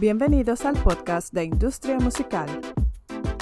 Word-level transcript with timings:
Bienvenidos 0.00 0.64
al 0.64 0.80
podcast 0.80 1.32
de 1.32 1.42
Industria 1.42 1.98
Musical. 1.98 2.48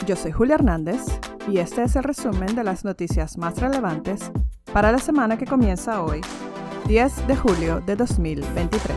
Yo 0.06 0.16
soy 0.16 0.32
Julia 0.32 0.54
Hernández 0.54 1.02
y 1.48 1.58
este 1.58 1.82
es 1.82 1.96
el 1.96 2.02
resumen 2.02 2.56
de 2.56 2.64
las 2.64 2.82
noticias 2.82 3.36
más 3.36 3.60
relevantes 3.60 4.32
para 4.72 4.90
la 4.90 4.96
semana 4.98 5.36
que 5.36 5.44
comienza 5.44 6.00
hoy, 6.00 6.22
10 6.86 7.26
de 7.26 7.36
julio 7.36 7.80
de 7.80 7.96
2023. 7.96 8.96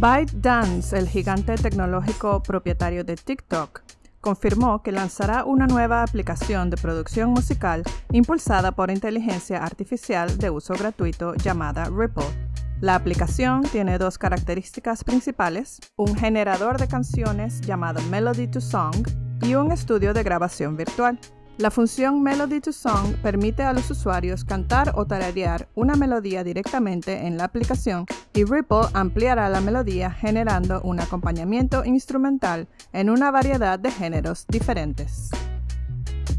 ByteDance, 0.00 0.98
el 0.98 1.06
gigante 1.06 1.56
tecnológico 1.56 2.42
propietario 2.42 3.04
de 3.04 3.16
TikTok, 3.16 3.82
confirmó 4.22 4.82
que 4.82 4.90
lanzará 4.90 5.44
una 5.44 5.66
nueva 5.66 6.02
aplicación 6.02 6.70
de 6.70 6.78
producción 6.78 7.28
musical 7.28 7.82
impulsada 8.10 8.72
por 8.72 8.90
inteligencia 8.90 9.62
artificial 9.62 10.38
de 10.38 10.48
uso 10.48 10.72
gratuito 10.72 11.34
llamada 11.34 11.84
Ripple. 11.94 12.43
La 12.84 12.96
aplicación 12.96 13.62
tiene 13.62 13.96
dos 13.96 14.18
características 14.18 15.04
principales, 15.04 15.80
un 15.96 16.14
generador 16.14 16.78
de 16.78 16.86
canciones 16.86 17.62
llamado 17.62 18.02
Melody 18.10 18.46
to 18.46 18.60
Song 18.60 19.08
y 19.40 19.54
un 19.54 19.72
estudio 19.72 20.12
de 20.12 20.22
grabación 20.22 20.76
virtual. 20.76 21.18
La 21.56 21.70
función 21.70 22.22
Melody 22.22 22.60
to 22.60 22.72
Song 22.72 23.14
permite 23.22 23.62
a 23.62 23.72
los 23.72 23.90
usuarios 23.90 24.44
cantar 24.44 24.92
o 24.96 25.06
tararear 25.06 25.66
una 25.74 25.96
melodía 25.96 26.44
directamente 26.44 27.26
en 27.26 27.38
la 27.38 27.44
aplicación 27.44 28.04
y 28.34 28.44
Ripple 28.44 28.88
ampliará 28.92 29.48
la 29.48 29.62
melodía 29.62 30.10
generando 30.10 30.82
un 30.82 31.00
acompañamiento 31.00 31.86
instrumental 31.86 32.68
en 32.92 33.08
una 33.08 33.30
variedad 33.30 33.78
de 33.78 33.92
géneros 33.92 34.44
diferentes. 34.46 35.30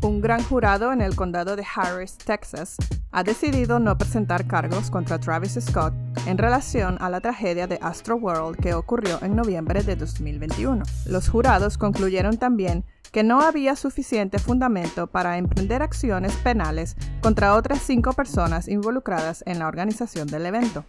Un 0.04 0.21
gran 0.21 0.43
jurado 0.43 0.93
en 0.93 1.02
el 1.02 1.16
condado 1.16 1.55
de 1.55 1.66
Harris, 1.76 2.20
Texas, 2.20 2.77
ha 3.16 3.24
decidido 3.24 3.80
no 3.80 3.98
presentar 3.98 4.46
cargos 4.46 4.92
contra 4.92 5.18
Travis 5.18 5.58
Scott 5.62 5.94
en 6.28 6.38
relación 6.38 6.98
a 7.00 7.10
la 7.10 7.22
tragedia 7.22 7.66
de 7.66 7.80
Astro 7.82 8.18
World 8.18 8.60
que 8.60 8.74
ocurrió 8.74 9.20
en 9.22 9.38
noviembre 9.38 9.84
de 9.84 9.96
2021. 9.96 10.84
Los 11.05 11.30
jurados 11.30 11.77
concluyeron 11.77 12.35
también 12.35 12.84
que 13.13 13.24
no 13.24 13.40
había 13.40 13.77
suficiente 13.77 14.38
fundamento 14.38 15.07
para 15.07 15.38
emprender 15.38 15.82
acciones 15.82 16.35
penales 16.35 16.98
contra 17.22 17.55
otras 17.55 17.80
cinco 17.80 18.12
personas 18.12 18.68
involucradas 18.68 19.46
en 19.48 19.60
la 19.60 19.70
organización 19.70 20.27
del 20.27 20.48
evento. 20.48 20.84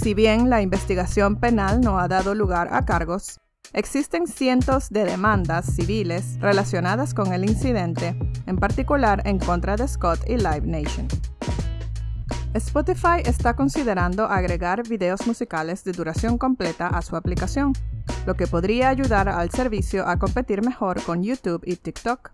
Si 0.00 0.14
bien 0.14 0.50
la 0.50 0.62
investigación 0.62 1.34
penal 1.34 1.80
no 1.80 1.98
ha 1.98 2.06
dado 2.06 2.36
lugar 2.36 2.68
a 2.70 2.84
cargos, 2.84 3.40
existen 3.72 4.28
cientos 4.28 4.88
de 4.90 5.04
demandas 5.04 5.66
civiles 5.74 6.38
relacionadas 6.38 7.12
con 7.12 7.32
el 7.32 7.44
incidente, 7.44 8.16
en 8.46 8.56
particular 8.56 9.20
en 9.24 9.40
contra 9.40 9.74
de 9.74 9.88
Scott 9.88 10.20
y 10.28 10.36
Live 10.36 10.62
Nation. 10.62 11.08
Spotify 12.54 13.22
está 13.24 13.56
considerando 13.56 14.26
agregar 14.26 14.86
videos 14.86 15.26
musicales 15.26 15.84
de 15.84 15.92
duración 15.92 16.36
completa 16.36 16.86
a 16.86 17.00
su 17.00 17.16
aplicación, 17.16 17.72
lo 18.26 18.34
que 18.34 18.46
podría 18.46 18.90
ayudar 18.90 19.28
al 19.30 19.50
servicio 19.50 20.06
a 20.06 20.18
competir 20.18 20.62
mejor 20.62 21.02
con 21.02 21.22
YouTube 21.22 21.62
y 21.64 21.76
TikTok. 21.76 22.32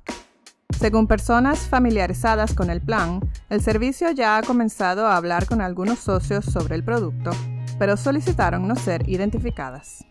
Según 0.76 1.06
personas 1.06 1.60
familiarizadas 1.60 2.52
con 2.52 2.68
el 2.68 2.80
plan, 2.80 3.20
el 3.48 3.60
servicio 3.60 4.10
ya 4.10 4.36
ha 4.36 4.42
comenzado 4.42 5.06
a 5.06 5.16
hablar 5.16 5.46
con 5.46 5.60
algunos 5.60 6.00
socios 6.00 6.44
sobre 6.46 6.74
el 6.74 6.82
producto, 6.82 7.30
pero 7.78 7.96
solicitaron 7.96 8.66
no 8.66 8.74
ser 8.74 9.08
identificadas. 9.08 10.04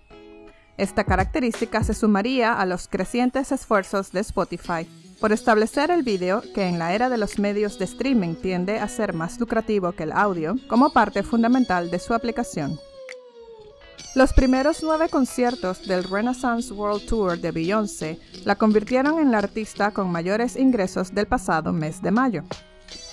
Esta 0.77 1.03
característica 1.03 1.83
se 1.83 1.93
sumaría 1.93 2.53
a 2.53 2.65
los 2.65 2.87
crecientes 2.87 3.51
esfuerzos 3.51 4.13
de 4.13 4.21
Spotify 4.21 4.87
por 5.19 5.31
establecer 5.31 5.91
el 5.91 6.03
vídeo, 6.03 6.43
que 6.53 6.67
en 6.67 6.79
la 6.79 6.93
era 6.93 7.09
de 7.09 7.17
los 7.17 7.39
medios 7.39 7.79
de 7.79 7.85
streaming 7.85 8.35
tiende 8.35 8.79
a 8.79 8.87
ser 8.87 9.13
más 9.13 9.39
lucrativo 9.39 9.91
que 9.91 10.03
el 10.03 10.11
audio, 10.11 10.55
como 10.67 10.91
parte 10.91 11.23
fundamental 11.23 11.89
de 11.89 11.99
su 11.99 12.13
aplicación. 12.13 12.79
Los 14.15 14.33
primeros 14.33 14.81
nueve 14.81 15.09
conciertos 15.09 15.85
del 15.87 16.03
Renaissance 16.03 16.73
World 16.73 17.05
Tour 17.05 17.39
de 17.39 17.51
Beyoncé 17.51 18.19
la 18.45 18.55
convirtieron 18.55 19.19
en 19.19 19.31
la 19.31 19.37
artista 19.39 19.91
con 19.91 20.11
mayores 20.11 20.55
ingresos 20.55 21.13
del 21.13 21.27
pasado 21.27 21.71
mes 21.71 22.01
de 22.01 22.11
mayo. 22.11 22.43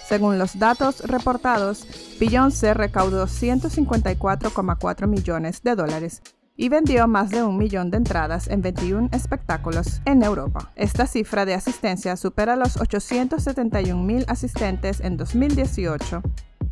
Según 0.09 0.38
los 0.38 0.59
datos 0.59 1.00
reportados, 1.00 1.86
Beyoncé 2.21 2.75
recaudó 2.75 3.26
154,4 3.26 5.06
millones 5.06 5.62
de 5.62 5.75
dólares 5.75 6.22
y 6.56 6.69
vendió 6.69 7.09
más 7.09 7.31
de 7.31 7.42
un 7.42 7.59
millón 7.59 7.91
de 7.91 7.97
entradas 7.97 8.48
en 8.48 8.62
21 8.62 9.09
espectáculos 9.12 10.00
en 10.04 10.22
Europa. 10.22 10.70
Esta 10.76 11.06
cifra 11.06 11.44
de 11.44 11.54
asistencia 11.54 12.16
supera 12.16 12.56
los 12.56 12.76
871 12.76 14.03
mil 14.03 14.25
asistentes 14.28 15.00
en 15.00 15.16
2018 15.16 16.22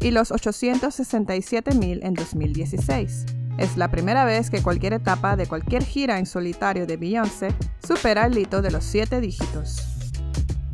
y 0.00 0.10
los 0.10 0.31
867 0.31 1.75
mil 1.75 2.03
en 2.03 2.15
2016. 2.15 3.26
Es 3.59 3.76
la 3.76 3.91
primera 3.91 4.25
vez 4.25 4.50
que 4.50 4.62
cualquier 4.62 4.94
etapa 4.94 5.37
de 5.37 5.47
cualquier 5.47 5.84
gira 5.84 6.19
en 6.19 6.26
solitario 6.26 6.87
de 6.87 6.97
Beyoncé 6.97 7.54
supera 7.87 8.26
el 8.26 8.38
hito 8.38 8.62
de 8.62 8.70
los 8.70 8.84
siete 8.84 9.20
dígitos. 9.20 9.88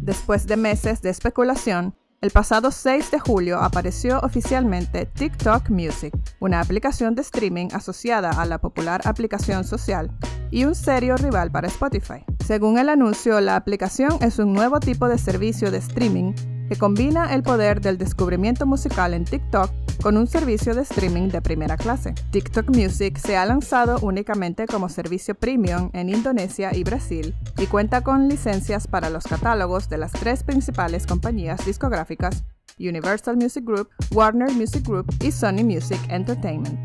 Después 0.00 0.46
de 0.46 0.56
meses 0.56 1.02
de 1.02 1.10
especulación, 1.10 1.94
el 2.20 2.30
pasado 2.30 2.72
6 2.72 3.12
de 3.12 3.20
julio 3.20 3.60
apareció 3.60 4.18
oficialmente 4.20 5.06
TikTok 5.06 5.70
Music, 5.70 6.12
una 6.40 6.60
aplicación 6.60 7.14
de 7.14 7.22
streaming 7.22 7.68
asociada 7.72 8.30
a 8.30 8.44
la 8.44 8.58
popular 8.58 9.00
aplicación 9.04 9.62
social 9.62 10.10
y 10.50 10.64
un 10.64 10.74
serio 10.74 11.16
rival 11.16 11.52
para 11.52 11.68
Spotify. 11.68 12.24
Según 12.44 12.78
el 12.78 12.88
anuncio, 12.88 13.40
la 13.40 13.54
aplicación 13.54 14.18
es 14.20 14.40
un 14.40 14.52
nuevo 14.52 14.80
tipo 14.80 15.08
de 15.08 15.16
servicio 15.16 15.70
de 15.70 15.78
streaming 15.78 16.32
que 16.68 16.76
combina 16.76 17.34
el 17.34 17.44
poder 17.44 17.80
del 17.80 17.98
descubrimiento 17.98 18.66
musical 18.66 19.14
en 19.14 19.24
TikTok 19.24 19.70
con 20.02 20.16
un 20.16 20.26
servicio 20.26 20.74
de 20.74 20.82
streaming 20.82 21.28
de 21.28 21.42
primera 21.42 21.76
clase. 21.76 22.14
TikTok 22.30 22.68
Music 22.70 23.18
se 23.18 23.36
ha 23.36 23.44
lanzado 23.46 23.98
únicamente 24.02 24.66
como 24.66 24.88
servicio 24.88 25.34
premium 25.34 25.90
en 25.92 26.08
Indonesia 26.08 26.74
y 26.74 26.84
Brasil 26.84 27.34
y 27.58 27.66
cuenta 27.66 28.02
con 28.02 28.28
licencias 28.28 28.86
para 28.86 29.10
los 29.10 29.24
catálogos 29.24 29.88
de 29.88 29.98
las 29.98 30.12
tres 30.12 30.42
principales 30.42 31.06
compañías 31.06 31.64
discográficas 31.66 32.44
Universal 32.78 33.36
Music 33.36 33.64
Group, 33.64 33.88
Warner 34.12 34.52
Music 34.52 34.86
Group 34.86 35.06
y 35.22 35.32
Sony 35.32 35.64
Music 35.64 35.98
Entertainment. 36.08 36.78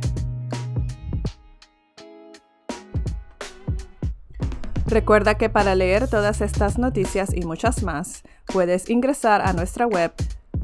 Recuerda 4.86 5.36
que 5.36 5.50
para 5.50 5.76
leer 5.76 6.08
todas 6.08 6.42
estas 6.42 6.78
noticias 6.78 7.34
y 7.34 7.42
muchas 7.46 7.84
más, 7.84 8.22
puedes 8.46 8.90
ingresar 8.90 9.42
a 9.42 9.54
nuestra 9.54 9.88
web 9.88 10.14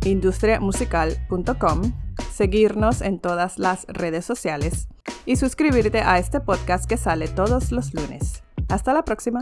industriamusical.com, 0.06 1.94
seguirnos 2.32 3.02
en 3.02 3.20
todas 3.20 3.60
las 3.60 3.86
redes 3.88 4.26
sociales 4.26 4.88
y 5.26 5.36
suscribirte 5.36 6.02
a 6.02 6.18
este 6.18 6.40
podcast 6.40 6.86
que 6.86 6.98
sale 6.98 7.28
todos 7.28 7.72
los 7.72 7.94
lunes. 7.94 8.44
Hasta 8.70 8.94
la 8.94 9.04
próxima. 9.04 9.42